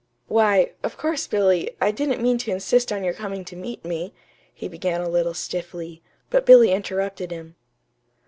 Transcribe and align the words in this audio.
"Why, 0.27 0.71
of 0.81 0.97
course, 0.97 1.27
Billy, 1.27 1.75
I 1.79 1.91
didn't 1.91 2.23
mean 2.23 2.39
to 2.39 2.49
insist 2.51 2.91
on 2.91 3.03
your 3.03 3.13
coming 3.13 3.45
to 3.45 3.55
meet 3.55 3.85
me," 3.85 4.15
he 4.51 4.67
began 4.67 4.99
a 4.99 5.07
little 5.07 5.35
stiffly; 5.35 6.01
but 6.31 6.43
Billy 6.43 6.71
interrupted 6.71 7.29
him. 7.29 7.55